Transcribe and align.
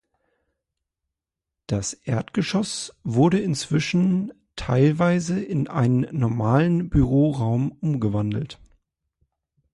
Das 1.67 1.93
Erdgeschoss 1.93 2.91
wurde 3.03 3.37
inzwischen 3.39 4.33
teilweise 4.55 5.39
in 5.39 5.67
einen 5.67 6.07
normalen 6.17 6.89
Büroraum 6.89 7.71
umgewandelt. 7.81 8.59